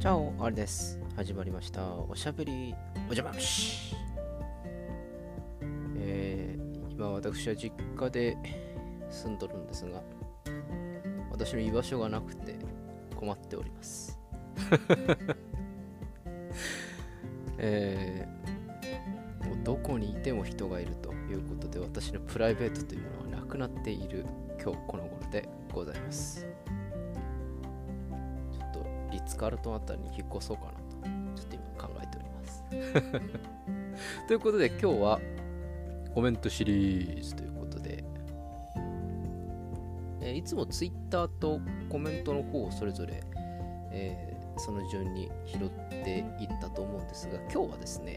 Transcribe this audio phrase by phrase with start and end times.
[0.00, 0.96] チャオ、あれです。
[1.16, 1.92] 始まりました。
[1.92, 2.72] おしゃべり
[3.10, 3.96] おじゃま虫。
[5.96, 8.36] えー、今私は実家で
[9.10, 10.00] 住んどるんですが、
[11.32, 12.54] 私の居場所がなくて
[13.16, 14.16] 困っております。
[17.58, 24.24] えー、もうどこにいても人がいるということで、私のプライベートというのはなくなっている
[24.62, 26.46] 今日この頃でございます。
[29.28, 30.78] ちょっとリッツ・カルトンあたりに引っ越そうかなと、
[31.36, 32.64] ちょっと今考えております。
[34.26, 35.20] ということで今日は
[36.14, 38.04] コメントシリーズということで、
[40.20, 43.22] えいつもツイッターとコメントの方をそれぞれ、
[43.92, 48.16] えーその順に拾っていったと思うんですが、今日はですね、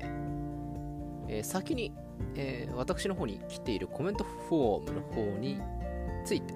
[1.27, 1.93] えー先に、
[2.35, 5.61] えー私の方に来ているコメントフォームの方に
[6.25, 6.55] ついて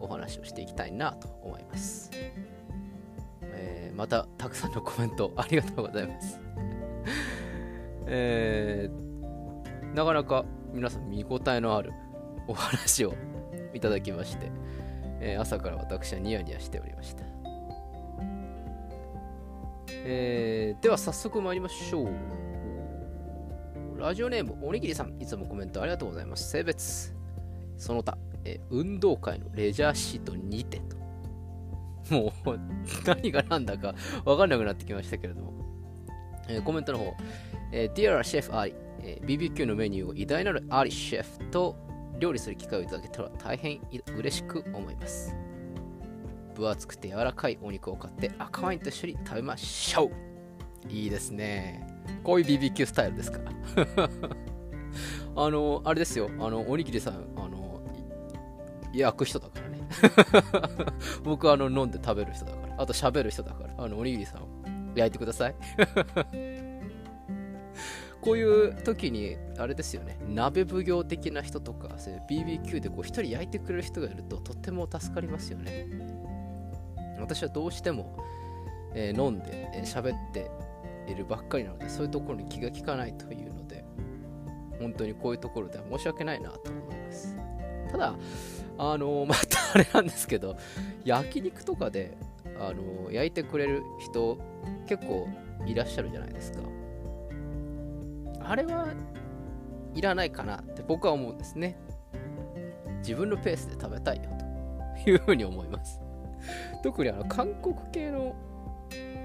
[0.00, 2.10] お話をしていきたいなと思います。
[3.96, 6.38] またたくさんのコメントありがとうございます。
[8.06, 9.06] えー
[9.94, 10.44] なかなか
[10.74, 11.90] 皆さん見応えのある
[12.46, 13.14] お話を
[13.72, 14.52] いただきまして、
[15.20, 17.24] えー朝から私はニヤニヤしておりました。
[19.88, 22.08] えーでは早速参りましょう。
[23.98, 26.50] ラジオネームおにぎりさん、いつもコメントありがとうございます。
[26.50, 27.14] 性別、
[27.78, 30.95] その他、えー運動会のレジャーシートにてと。
[32.10, 32.58] もう
[33.06, 35.52] 何が何だか分かんなくなってきましたけれども。
[36.48, 37.14] えーコメントの方、
[37.72, 41.76] えー、Dear Chef アリ、えー BBQ のメニューを偉大なるアリシェフと
[42.20, 43.80] 料理する機会をいただけたら大変
[44.16, 45.34] 嬉しく思います。
[46.54, 51.86] 分厚くて柔らかいお肉を買って赤ワインと一緒に食べましょういいですね。
[52.22, 53.40] こういう BBQ スタイルですか？
[53.96, 54.08] ら。
[55.44, 57.82] あの、あれですよ、あの、おにぎりさん、あの、
[58.94, 59.65] 焼く人だから。
[61.24, 62.74] 僕はあの飲んで食べる人だから。
[62.78, 63.74] あと喋る人だから。
[63.78, 65.54] あの、おにぎりさん、焼いてください。
[68.20, 75.86] こういう時に、あれですよね、鍋奉行的な人とか、そういう BBQ でこう一人焼いてくれる人がいると、とっても助かりますよね。
[77.20, 78.16] 私はどうしても、
[78.94, 80.50] えー飲んでえー喋、って
[81.06, 83.84] いるばっかりなので、そういうところに気が利かないというので、
[84.80, 87.45] 本当にこういうところでは申し訳ないなと思います。
[87.90, 88.14] ただ、
[88.78, 90.56] あの またあれなんですけど、
[91.04, 92.16] 焼肉とかで、
[92.58, 94.38] あの焼いてくれる人、
[94.86, 95.28] 結構
[95.66, 96.60] いらっしゃるじゃないですか。
[98.40, 98.88] あれは
[99.94, 101.76] いらないかなって僕は思うんですね。
[102.98, 104.24] 自分のペースで食べたいよ
[105.04, 106.00] というふうに思います。
[106.82, 108.34] 特にあの韓国系の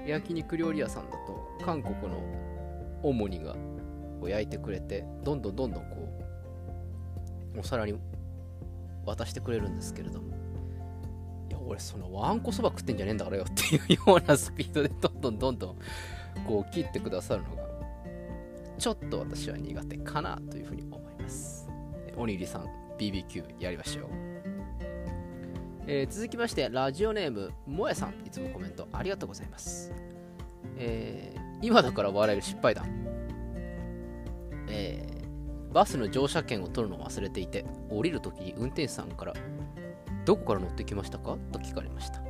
[0.06, 2.18] 焼肉料理屋さんだと韓国の
[3.02, 5.96] オモニがこう焼いてくれてどんどんどんどんこ
[7.56, 7.94] うお皿に
[9.04, 10.34] 渡してくれるんですけれども
[11.48, 15.76] いや俺そのわんこそば食ってんじゃねえんだからよっていうようなスピードでどんどんどんどん
[16.46, 17.62] こう切ってくださるのが
[18.78, 21.68] ちょっと私は苦手かなというふうに思います
[22.16, 22.66] おにぎりさん
[22.98, 24.32] BBQ やりましょう
[25.86, 29.92] えー続きまして、ラジオネーム、もやさん、いつもコメントありがとうございます。
[30.76, 33.01] えー今だから笑える失敗談。
[35.72, 39.34] バスの乗車券を取るのを忘れていて、降りるときに運転手さんから、
[40.24, 41.36] どこから乗ってきましたか？
[41.50, 42.20] と聞かれました。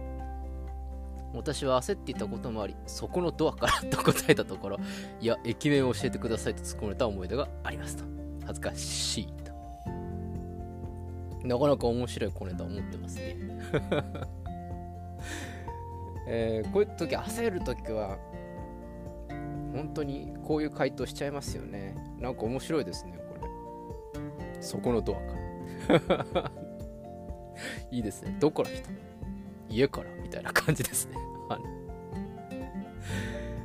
[1.34, 4.78] 私は焦っていたこともあり、そこのドアからと答えたところ、
[5.20, 8.04] いや、駅名を教えてくださいと突っ込まれた思い出がありますと。
[8.42, 9.52] 恥ずかしいと。
[11.44, 13.36] なかなか面白い小ネタを持ってますね。
[16.28, 18.16] えーこういう時焦る時は
[19.74, 21.96] 本当にこういう回答しちゃいますよね。
[22.20, 23.18] なんか面白いですね、
[24.62, 25.20] そこのドア
[25.98, 26.50] から。
[27.90, 28.36] いいですね。
[28.40, 28.90] どこから来た
[29.68, 30.10] 家から？
[30.22, 31.16] みたいな感じですね。
[31.48, 31.64] あの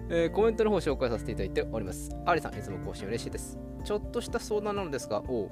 [0.09, 2.09] えーコメントの方紹介させていただいております。
[2.25, 3.57] アリさん、いつも更新嬉しいです。
[3.83, 5.51] ちょっとした相談なのですが、おう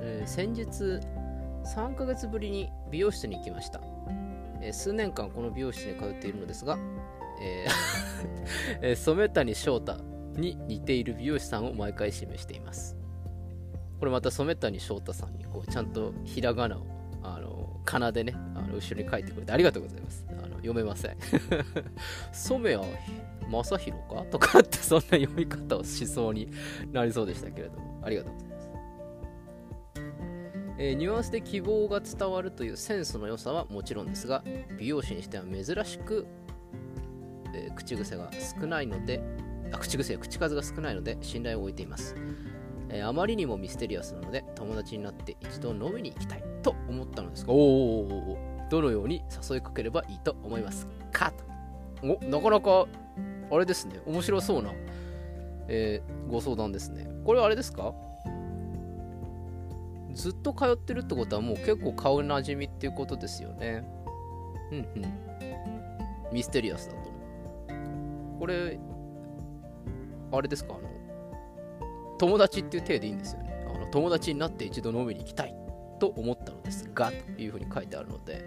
[0.00, 0.64] えー先日
[1.64, 3.80] 3ヶ月ぶりに美容室に行きました、
[4.60, 6.78] えー数年間この美容室に通っているのですが、
[7.42, 9.96] えー えー染谷翔太
[10.36, 12.96] に似ている美容師さんを毎回指名しています
[13.98, 16.86] これまた染谷翔太さんにこうちゃんとひらがなを
[17.22, 20.24] あのかなでねあの後ろに書いてくれてありがとうございます。
[20.30, 21.16] あの読めません。
[22.32, 22.84] 染谷
[23.50, 24.24] 正宏か？
[24.30, 26.50] とかってそんな読み方をしそうに
[26.92, 27.88] なりそうでしたけれども。
[28.02, 28.70] ありがとうございます。
[30.78, 34.44] えーニュアンスで希望が伝わるというセンスの良さはもちろんですが
[34.78, 36.26] 美容師にしては珍しく、
[37.52, 38.30] えー口癖が
[38.60, 39.20] 少ないので
[39.72, 42.14] あ口癖口数が少ないので信頼を置いています、
[42.90, 48.38] えーあまりにもミステリアスなので友達になって一度飲みに行きたいと思ったのですがおーお
[48.70, 51.32] どのように誘いかければいいと思いますか？
[51.32, 51.44] と
[52.02, 52.86] おなかなか
[53.50, 54.00] あれですね。
[54.06, 54.72] 面白そうな、
[55.68, 57.08] えー、ご相談ですね。
[57.24, 57.94] これはあれですか？
[60.12, 63.84] ずっと通ってるってことはもう結構顔なじみっていうことですよね。
[64.72, 66.32] うんうん。
[66.32, 67.10] ミステリアスだと
[68.38, 68.78] これ
[70.30, 70.74] あれですか？
[70.74, 70.87] あの
[72.18, 73.64] 友達っていう体でいいんですよね。
[73.74, 75.54] あの友達になって一度飲みに行きたい。
[75.98, 78.44] と思ったのですがというふうに書いてあるので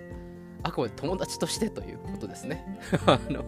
[0.64, 2.80] あくまで友達としてということですね。
[3.06, 3.44] あの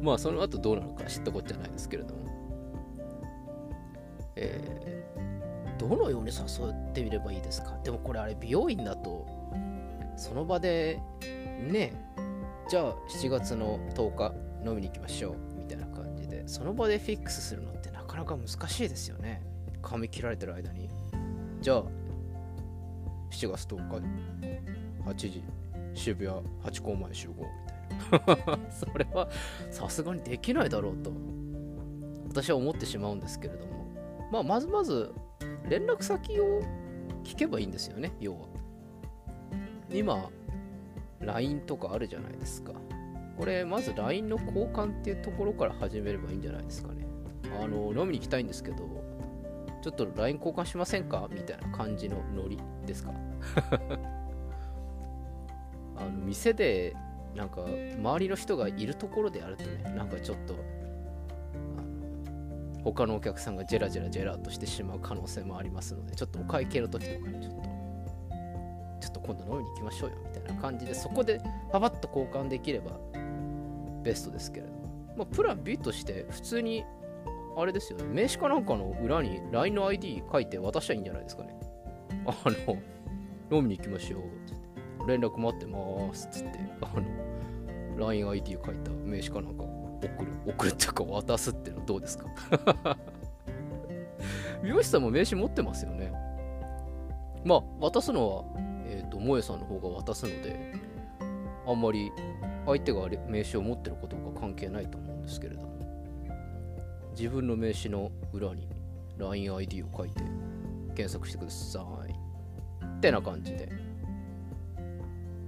[0.00, 2.20] まあその後どうなのか知ったことじゃないですけれども。
[4.36, 7.78] えー、どのように誘ってみればいいですか？
[7.84, 9.26] でもこれあれ美容院だと
[10.16, 11.02] その場で
[11.70, 11.92] ね
[12.68, 14.32] じゃあ7月の10日
[14.64, 17.79] 飲みに行きましょうみたいな感じでその場でフィックスするのって
[18.20, 19.42] なか難しいですよね。
[19.82, 20.88] 髪切られてる間に。
[21.60, 21.84] じゃあ
[23.30, 24.06] 7月10日
[25.04, 25.42] 8時
[25.94, 28.58] 渋谷ハチ公前集合みたいな。
[28.70, 29.28] それは
[29.70, 31.12] さすがにできないだろうと
[32.28, 33.80] 私は思ってしまうんですけれども。
[34.30, 35.12] まあまずまず
[35.68, 36.62] 連絡先を
[37.24, 38.40] 聞けばいいんですよね要は。
[39.90, 40.30] 今
[41.20, 42.72] LINE とかあるじゃないですか。
[43.36, 47.09] これまず LINE の交換っていうところから始めればいいんじゃないですかね。
[47.58, 48.78] あの飲みに行きたいんですけど
[49.82, 51.28] ちょっと LINE 交換しませんか？
[51.30, 53.12] みたいな感じのノリですか？
[55.96, 56.94] あの店で
[57.34, 57.64] なんか
[57.98, 60.54] 周りの人がいるところでやるとねなんかちょっと
[62.82, 67.60] 他のお客さんがジェラジェラジェラとしてしまう可能性もありますのでちょっとお会計の時とかにちょっと
[69.00, 72.92] ちょっと今度飲みに行きましょうよみたいな感じでそこでパパッと交換できれば
[74.02, 76.84] ベストですけれども、まあ、プラン B として普通に
[77.56, 78.04] あれですよね。
[78.04, 81.58] 名刺かなんかの裏に LINE の ID 書いて渡したらいいんじゃないですかね。
[82.26, 82.76] あの
[83.56, 84.20] 飲みに行きましょう。
[84.20, 84.54] って
[85.06, 86.58] 連絡待ってますっつって。
[86.82, 86.88] あ
[87.98, 88.90] の LINEID 書いた。
[89.04, 89.64] 名刺かなんか。
[89.64, 90.32] 送る。
[90.46, 92.26] 送るっていうか渡すっていうのどうですか。
[94.62, 96.12] 美容師さんも名刺持ってますよね。
[97.44, 98.44] まあ渡すのは
[98.86, 100.74] えっ、ー、と萌えさんの方が渡すので
[101.66, 102.12] あんまり
[102.66, 105.69] 相手が名刺を持ってることが関係ないと思うんですけれど
[107.16, 108.68] 自分の名刺の裏に
[109.18, 110.22] LINEID を書いて
[110.94, 112.12] 検索してください。
[112.86, 113.68] ってな感じで。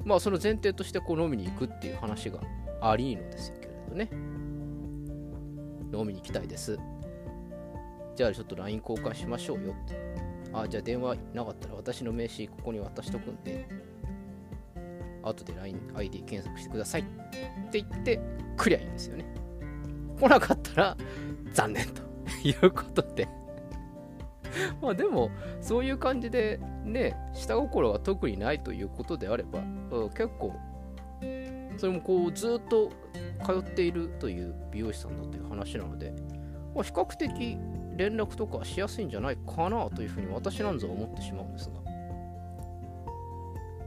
[0.05, 2.41] まあその前提としてこう飲みに行くっていう話が
[2.81, 4.09] ありのですけれどね。
[5.93, 6.79] 飲みに行きたいです。
[8.17, 9.97] じゃあちょっと LINE 交換しましょうよって。
[10.53, 13.69] あじゃあ電話なかったら私の名刺ここに渡しとくんで。
[15.23, 17.05] 後で LINEID 検索してくださいっ
[17.71, 18.21] て言って
[18.57, 19.25] クリアいいんですよね。
[20.23, 20.97] 来なかったら
[21.53, 22.03] 残念と
[22.45, 23.29] いうことで。
[24.81, 25.31] まあでも
[25.61, 29.63] そういう感じでね下心が特にないということであれば、う
[30.07, 30.55] ん、結構
[31.79, 32.91] それもこうずっと
[33.45, 36.15] 通っているという美容師さんだという話なので、
[36.75, 37.59] まあ、比較的
[37.97, 41.81] 連絡とかしやすいんじゃないかなというふうに私なんぞは思ってしまうんですが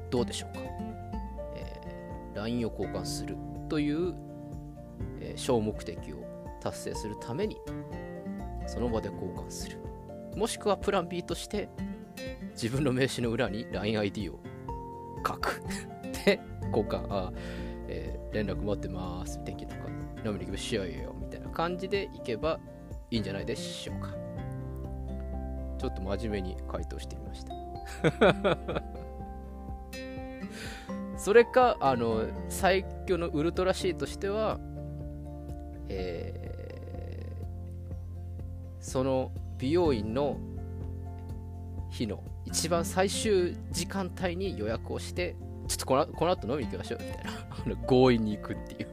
[0.10, 0.62] どうでしょうか、
[1.56, 3.38] えー、LINE を交換する
[3.70, 4.14] という、
[5.20, 6.24] えー、小目的を
[6.62, 7.58] 達成するために
[8.68, 9.80] その場で交換する。
[10.36, 11.70] もしくはプラン B として
[12.52, 14.40] 自分の名刺の裏に LINEID を
[15.26, 15.62] 書く。
[16.26, 17.32] で交換あ、
[17.88, 19.40] えー、連絡待ってます。
[19.44, 21.16] 的な感じ飲みに行きましょうよ。
[21.20, 22.60] みたいな感じでいけば
[23.12, 24.10] いいんじゃないでしょうか。
[25.78, 27.54] ちょっと真面目に回答してみました。
[31.18, 34.60] それかあの最強のウルトラ C としては
[35.90, 40.38] えー、その美容院の
[41.90, 45.36] 日の一番最終時間帯に予約をして
[45.68, 47.76] ちょっとこのこの後飲みに行きましょうみたいな。
[47.88, 48.90] 強引に行くっていう。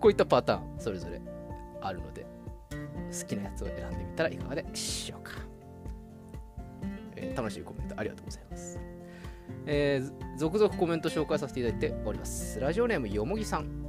[0.00, 1.20] こういったパターンそれぞれ
[1.80, 2.26] あるので
[2.70, 5.32] 好きなやつを選んでみたらいかがでしょうか、
[7.16, 8.78] えー、楽しいコメントありがとうございます。
[9.66, 12.60] えー、続々コメント紹介させていただいております。
[12.60, 13.83] ラジオネームよもぎさん。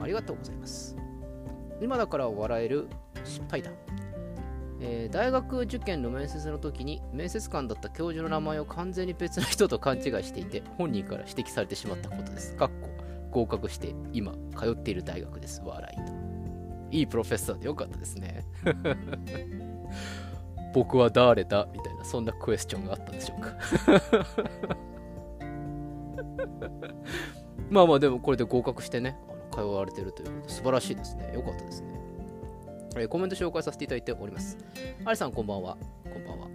[0.00, 0.96] ありがとうございます。
[1.80, 2.88] 今だから笑える
[3.24, 3.74] 失敗談。
[4.82, 12.56] えー、大学受験の面接の時に面接官だった教授の名前を完全に別の人と勘違いしていて本人から指摘されてしまったことです。
[12.56, 12.88] かっこ
[13.30, 15.60] 合格して今通っている大学です。
[15.64, 16.12] 笑いと。
[16.90, 18.44] いいプロフェッサーでよかったですね。
[20.74, 23.56] 僕は誰だみたいなそんなクエスチョンがあったんでしょうか
[27.68, 29.16] まあまあでもこれで合格してね、
[29.50, 31.32] 通われているということで素晴らしいですね。
[31.34, 32.00] よかったですね。
[32.96, 34.58] えー、コメント紹介させていただいております。
[35.04, 35.76] アリさんこんばんは。
[36.04, 36.48] こんばんは。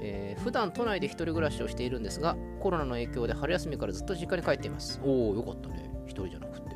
[0.00, 5.00] えー、普段都内で一人暮らしをしているんですが、コロナの影響で春休みからずっと実家に帰っています。
[5.02, 5.90] おお、よかったね。
[6.06, 6.74] 一人じゃなくて。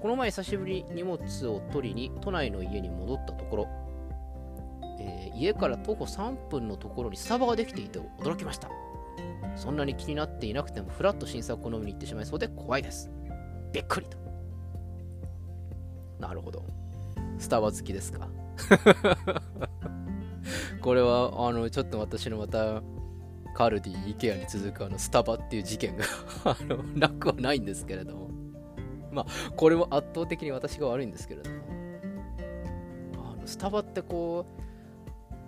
[0.00, 3.68] この前久しぶりに荷物を取りに都内の家に戻ったところ、
[5.00, 8.68] えー、家から徒歩3分のところにスタバができていて驚きました。
[9.56, 13.10] そんなに気になっていなくてもフラッと新作を飲みに行ってしまいそうで怖いです。
[13.74, 14.16] びっくりと。
[16.20, 16.64] なるほど。
[17.38, 18.28] スタバ好きですか？
[20.80, 22.82] これは、あの、ちょっと私のまた、
[23.54, 26.04] カルディ、イケアに続くあのスタバっていう事件が
[26.44, 28.30] あの、なくはないんですけれども。
[29.10, 29.26] まあ、
[29.56, 31.56] これも圧倒的に私が悪いんですけれども。
[33.14, 34.46] あの、スタバってこ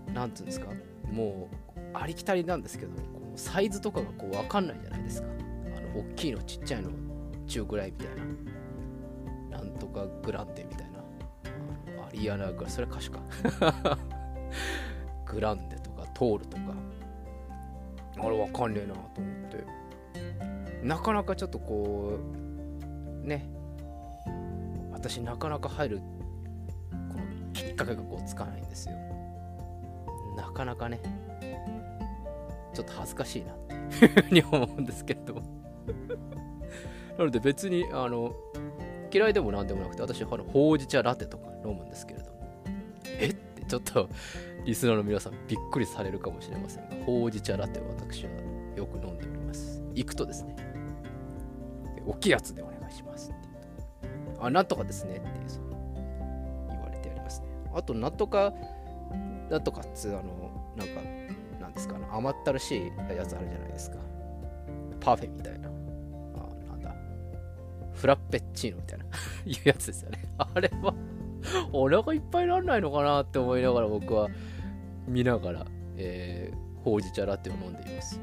[0.09, 0.66] う、なんていうんですか、
[1.12, 5.28] もう、ありきたりなんですけど、このサイズとかがこう、わかんないじゃないですか。
[5.76, 6.90] あの、大きいの、ちっちゃいの、
[7.47, 8.09] 中ぐらいみたい
[9.50, 9.59] な。
[9.59, 10.99] なんとかグランデみたいな。
[12.03, 13.21] あアリアナグラ、それ歌手か。
[15.26, 16.62] グランデとかトールとか。
[18.19, 19.65] あれわかんねえなと思って。
[20.83, 22.19] なかなかちょっとこ
[23.23, 23.49] うね。
[24.93, 26.05] 私なかなか入るこ
[27.19, 28.97] のきっかけがこうつかないんですよ。
[30.37, 31.00] なかなかね。
[32.73, 33.76] ちょっと恥ずかしいなって。
[34.05, 35.43] いうふうに思うんですけど
[37.19, 38.35] なので別にあの
[39.13, 42.37] 嫌いでもなんでもなくて私はほうじ茶ラテとか飲むんですけれども
[43.19, 44.09] えってちょっと
[44.67, 48.31] リスナーの皆さんびっくりされるかもしれませんが、ほうじ茶ラテを私は
[48.77, 49.81] よく飲んでおります。
[49.95, 50.57] 行くとですね、
[52.05, 53.39] 大きいやつでお願いしますって
[54.03, 55.21] 言うと、あ、なんとかですねって
[56.69, 57.47] 言われてやりますね。
[57.73, 58.53] あと、なんとか、
[59.49, 61.01] なんとかっつ、あの、なんか、
[61.61, 63.99] なんですか、ね甘ったるしいやつあるじゃないですか。
[65.01, 65.71] パフェみたいな。
[67.97, 69.05] フラッペッチーノみたいな
[69.45, 70.29] いうやつですよね。
[70.38, 70.95] あれは
[71.73, 74.29] お腹いっぱいなんないのかなって思いながら僕は
[75.07, 78.21] 見ながら、えー、ほうじ茶ラテを飲んでいます。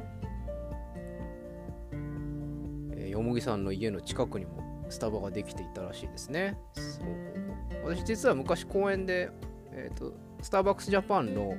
[2.91, 6.57] えー、よもぎさんの家の近くにもスタバができていたらしいですね。
[6.73, 9.29] そう私実は昔公園で、
[9.71, 11.55] えーと、スターバックスジャパンの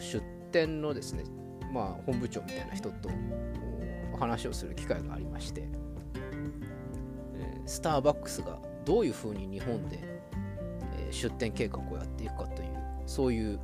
[0.00, 0.22] 出
[0.52, 1.24] 店のですね、
[1.72, 3.10] まあ、本部長みたいな人と
[4.18, 5.68] 話をする機会がありまして、
[7.68, 9.98] スターバックスがどういうふうに日本で、
[11.10, 12.68] 出店計画をやっていくかという
[13.06, 13.58] そういう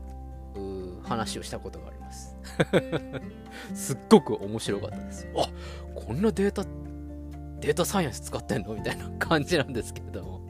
[1.02, 2.36] 話をしたことがあります。
[3.74, 5.26] すっごく面白かったです。
[5.36, 5.48] あ
[5.94, 6.64] こんなデータ
[7.60, 8.74] データサイエンス使ってんの？
[8.74, 10.40] みたいな感じなんですけれども。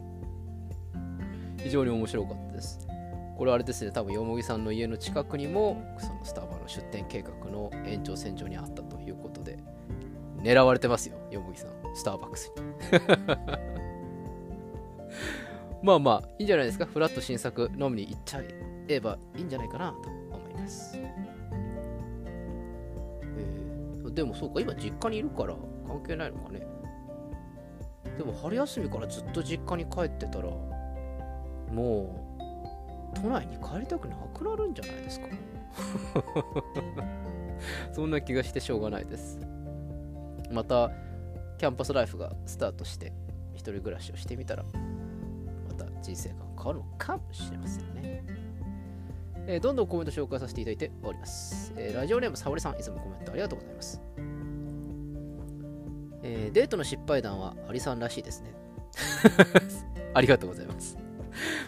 [1.57, 2.87] 非常に面白かったです。
[3.37, 3.91] これはあれですね。
[3.91, 9.54] 多分よもぎさんの家の近くにもそのスターバの出店計画の延長線上にあったということで
[10.45, 12.63] 狙われてますよよもぎさんスターバックスに
[15.81, 18.43] まあまあいいんじゃないですかフラット新作飲みに行っちゃ
[18.87, 20.97] えばいいんじゃないかなと思います。
[20.97, 25.55] えー、でもそうか、今実家にいるから
[25.87, 26.65] 関係ないのかね。
[28.17, 30.49] でも春休みからずっと実家に帰ってたら、
[31.71, 32.35] も
[33.13, 35.27] う都内に帰りたくなくなるんじゃないですか。
[37.93, 39.39] そんな気がしてしょうがないです。
[40.51, 40.91] また、
[41.57, 43.13] キャンパスライフがスタートして、
[43.53, 44.63] 一人暮らしをしてみたら、
[45.67, 48.23] また人生が変わるのかもしれませんね。
[49.47, 51.73] えー、どんどんコメント紹介させていただいております。
[51.77, 54.01] えー、ラジオネーム、沙織さん、いつもコメントありがとうございます。
[56.23, 58.53] えー、デートの失敗談はアリさんらしいですね。
[60.13, 60.97] ありがとうございます。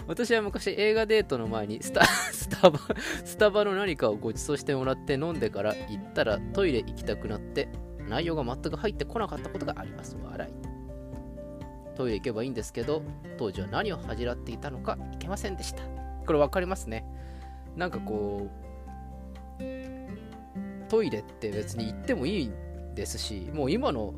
[0.08, 2.80] 私は昔映画デートの前にスタ スタバ
[3.26, 7.68] スタバの何かをご馳走してもらって飲んでから行ったらトイレ行きたくなって
[8.08, 10.18] 内容が全く入ってこなかったことがあります。
[10.24, 10.54] 笑い。
[11.96, 13.02] トイレ行けばいいんですけど
[13.38, 15.84] 当時は何を恥じらっていたのかいけませんでした。
[16.26, 17.06] これ分かりますね。
[17.76, 18.68] なんかこう
[20.90, 22.52] トイレって別に行ってもいい
[22.96, 24.14] ですしもう今の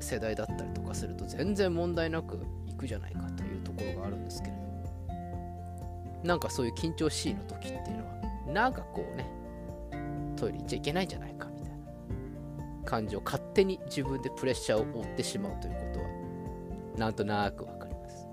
[0.00, 4.62] 世代だったりとかすると全然問題なく行くじゃないかというところがあるんですけれど
[6.24, 9.26] なんかそういう緊張しいの時っていうのはなんかこうね
[10.36, 11.48] トイレ行っちゃいけないんじゃないか
[12.84, 16.06] 感じを勝手に自分でプレッシャーを負ってしまうということは
[16.98, 18.26] なんとなくわかります。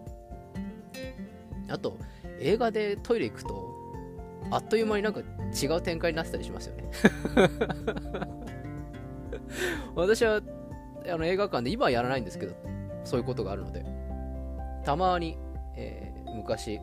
[1.69, 1.97] あと
[2.39, 3.79] 映画でトイレ行くと
[4.51, 6.83] あっという間になんか違う展開になってたりしますよね。
[9.95, 10.41] 私は
[11.07, 12.55] あの映画館で今はやらないんですけど
[13.03, 13.83] そういうことがあるので
[14.83, 15.37] たまに、
[15.75, 16.81] えー、昔、え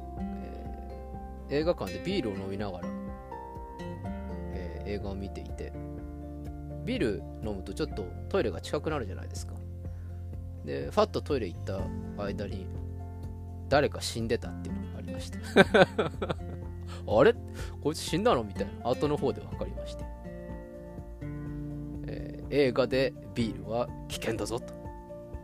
[1.48, 2.88] ー、映画館でビールを飲みながら、
[4.52, 5.72] えー、映画を見ていて
[6.86, 9.54] ビール飲むとちょっとトイレが近くなるじゃないですか。
[10.64, 11.80] でファッとトイレ行った
[12.22, 12.66] 間に
[13.68, 15.38] 誰か死んでたっていうのがありました
[17.06, 17.34] あれ？
[17.80, 18.42] こいつ死んだの？
[18.44, 18.90] みたいな。
[18.90, 20.04] 後の方で分かりまして、
[22.06, 24.58] えー、映画でビールは危険だぞ。
[24.60, 24.74] と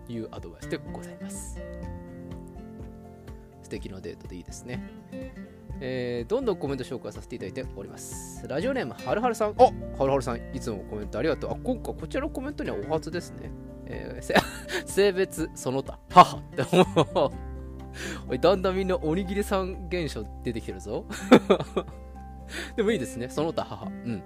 [0.09, 1.59] いうアドバイスでございます。
[3.63, 4.89] 素敵なデートでいいですね。
[5.85, 8.47] えー、どんどんコメント紹介させていただいております。
[8.47, 9.55] ラジオネーム、はるはるさん。
[9.59, 9.71] あは
[10.07, 11.53] るはるさん、いつもコメントありがとう。
[11.55, 13.51] あ、今回こちらのコメントにはお初ですね。
[13.87, 14.43] えー、
[14.87, 16.83] 性別、その他、母って思
[17.27, 17.31] う。
[18.31, 21.05] おい、だんだんみんなおにぎりさん現象出てきてるぞ。
[22.77, 23.29] でもいいですね。
[23.29, 23.87] その他母。
[23.87, 24.23] うん。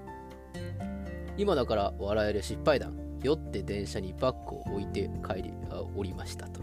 [1.39, 2.99] 今だから笑える失敗談。
[3.23, 6.61] 酔って電車にバッグを置いて帰り、あおりましたと。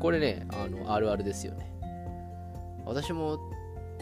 [0.00, 1.72] これね、あの、あるあるですよね。
[2.84, 3.38] 私も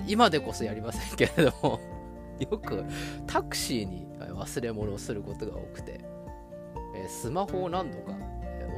[0.07, 1.81] 今でこそやりませんけれども
[2.39, 2.85] よく
[3.27, 6.01] タクシーに忘れ物をすることが多くて、
[6.95, 8.15] えスマホを何度か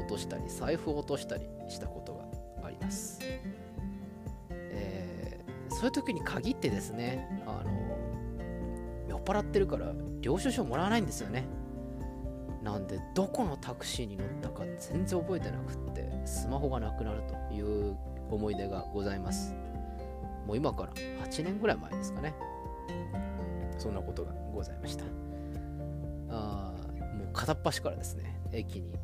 [0.01, 3.21] 落としたり財布を落としたりしたことがあります、
[4.51, 7.71] えー、そういう時に限ってですねあの
[9.09, 11.45] 酔っ払ってるから領収書もらわないんですよね。
[12.63, 17.97] なんでどこのタクシーに乗ったか全然覚えてなくってスマホがなくなるという
[18.31, 19.55] 思い出がございます。
[20.47, 20.93] もう今から
[21.27, 22.35] 8年ぐらい前ですかね。
[23.79, 25.05] そんなことがございました。
[26.31, 26.73] あ
[27.17, 28.95] もう片っ端からですね、駅に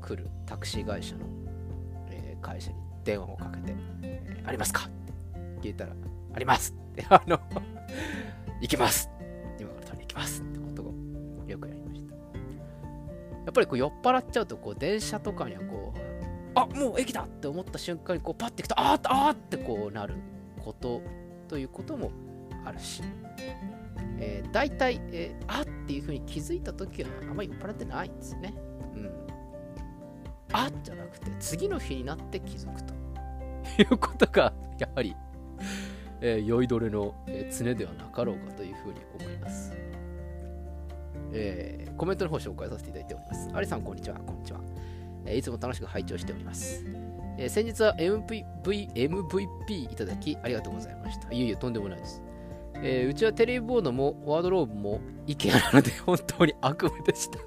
[0.00, 1.26] 来るタクシー会社の、
[2.10, 4.86] えー、会社に電話をかけて、えー、ありますか？
[4.86, 4.90] っ
[5.60, 5.92] て聞いたら、
[6.34, 7.38] ありますって、 あの
[8.60, 9.10] 行きます
[9.58, 10.94] 今から取りに行きますってことを
[11.46, 12.14] よくやりました。
[12.14, 12.20] や
[13.50, 15.98] っぱりこう酔っ払っちゃうと、こう電車とかにはこう、
[16.62, 20.14] あもう駅だって思った瞬間にこうパッていくとあーあーってこうなる
[20.64, 21.02] こと
[21.46, 22.10] ということも
[22.64, 23.02] あるし、
[24.18, 28.54] えー、大体、えー、あっていうふうに気づいた時はあんまり酔っ払ってないんですね。
[28.94, 29.10] うん。
[30.52, 32.94] あじゃなくて次の日になって気づくと
[33.82, 35.14] いうことがやはり、
[36.20, 39.72] えー、酔いどれの、え、常ではなかろうかというふうに思います。
[41.32, 43.50] えー、コメントの方紹介させていただいております。
[43.52, 44.16] アリさん、こんにちは。
[44.16, 44.60] こんにちは。
[45.28, 46.84] えいつも楽しく拝聴しております。
[47.38, 48.44] え先日は MVP,
[48.92, 51.32] MVP いただきありがとうございました。
[51.32, 52.22] いえいえ、とんでもないです。
[52.82, 57.38] えー、うちはテレビボードもワードローブも IKEA なので 本当に悪夢でした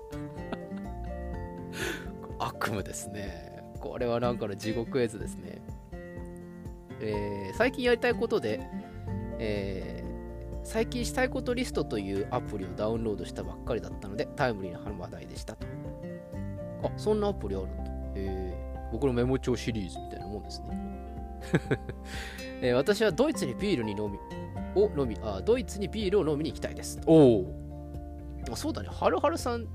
[2.45, 3.63] 悪夢ですね。
[3.79, 5.61] これはなんかの地獄絵図ですね。
[6.99, 8.61] えー、最近やりたいことで、
[9.39, 15.80] えー、最近したいことリストというアプリをダウンロードしたばっかりだったのでタイムリーな話題でしたと。
[16.83, 17.83] あ、そんなアプリあるんだ。
[18.15, 20.67] えー、僕のメモ帳シリーズみたいなもんですね。
[22.61, 24.19] えー、私はドイツにビールに飲み、
[24.75, 26.99] を飲みあ、ドイツにビールを飲みに行きたいです。
[27.05, 28.55] おお。
[28.55, 29.67] そうだね、はるはるさん、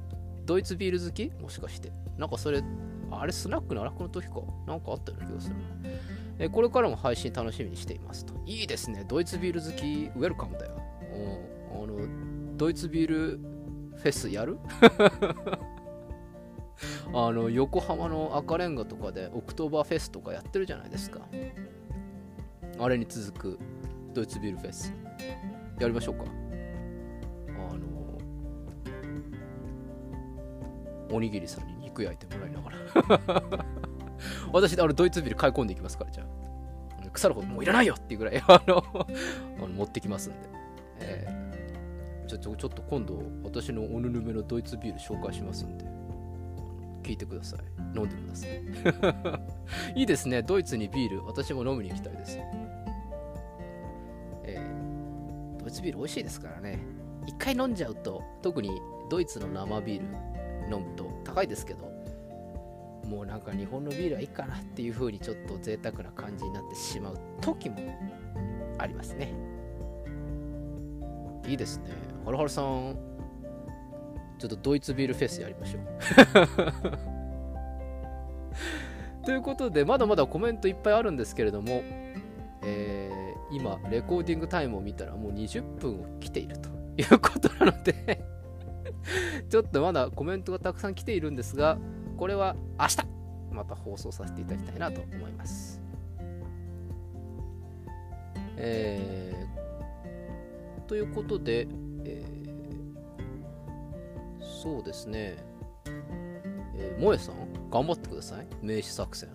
[0.44, 1.32] ドイツビール好き？
[1.40, 1.90] もしかして。
[2.18, 2.62] なんかそれ、
[3.10, 4.34] あれ、スナックの荒くの時か。
[4.66, 5.62] なんかあったような気がするな。
[6.38, 8.34] えー、これからも配信楽しみにしていますと。
[8.46, 10.72] いいですね、ドイツビール好き、ウェルカムだよ。
[11.72, 13.16] あの、ドイツビール
[13.96, 14.58] フェスやる？
[17.12, 21.20] あの横浜の赤レンガとかでオクトーバーフェスとかやってるじゃないですか。
[22.78, 23.58] あれに続く
[24.12, 24.92] ドイツビールフェス。
[25.80, 26.24] やりましょうか。
[27.70, 27.86] あの
[31.10, 33.64] おにぎりさんに肉焼いてもらいながら。
[34.52, 36.46] 私あのドイツビール買い込んでいきますからじゃあ。
[37.12, 38.84] 腐るほどもういらないよっていうぐらい あの
[39.58, 40.38] あの持ってきますんで、
[41.00, 45.95] えー、ちょちょちょっと今度私のおぬぬめのドイツビール紹介しますんで。
[47.06, 47.60] 聞いてください。
[47.96, 48.46] 飲んでくださ
[49.94, 49.94] い。
[50.00, 50.42] いいですね。
[50.42, 51.24] ドイツにビール。
[51.24, 52.38] 私も飲みに行きたいです。
[54.42, 56.80] えー、ドイツビール美味しいですからね。
[57.26, 58.70] 一回飲んじゃうと、特に
[59.08, 61.86] ドイツの生ビール飲むと高いですけど、
[63.08, 67.76] もうなんか日本のビールはいいかなっていう風にちょっと贅沢な感じになってしまう時も
[68.78, 69.32] ありますね。
[71.46, 71.90] いいですね。
[72.24, 72.96] はるはるさん、
[74.38, 75.82] ちょっとドイツビールフェスやりましょう。
[79.24, 81.82] ということで、まだまだコメントいっぱいあるんですけれども、
[82.62, 88.24] えー、今、レコーディングタイムを見たらもう20分を来ていると いうことなので
[89.50, 91.78] ちょっとまだコメントがたくさん来ているんですが、
[92.16, 92.98] これは明日
[93.52, 95.80] また放送させていただきたいなと思います。
[98.58, 101.68] えー、ということで、
[104.66, 105.36] そうですね。
[106.74, 108.46] えー、萌えさん、頑張ってください。
[108.60, 109.28] 名刺作戦。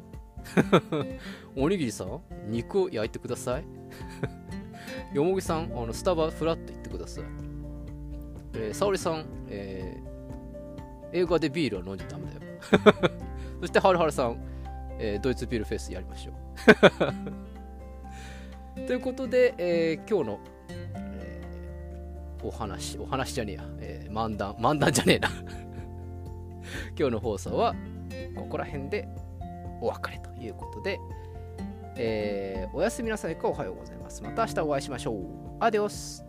[1.55, 3.63] おにぎりさん、肉を焼いてください。
[5.13, 7.23] よもぎさん、あのスタバフラッと行ってください。
[8.55, 12.41] えー、沙織さん、えー、映画でビールは飲んじゃダメだよ。
[13.61, 14.35] そして、はるはるさん、
[14.99, 16.33] えー、ドイツビールフェスやりましょ
[18.75, 18.83] う。
[18.85, 20.50] ということで、えー今日の、えー
[22.43, 25.29] お話、お話じゃねえや、えー漫談、漫談じゃねえな。
[26.97, 27.75] 今日の放送は
[28.35, 29.07] ここら辺で
[29.81, 30.99] お別れということで、
[31.97, 34.23] えーおやすみなさいかおはようございます。
[34.23, 35.15] また明日お会いしましょう。
[35.59, 36.25] アデオス